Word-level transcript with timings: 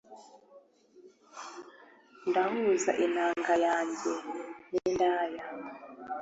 ndahuza 2.29 2.91
inanga 3.05 3.53
yanjye 3.65 4.11
nindaya, 4.71 5.43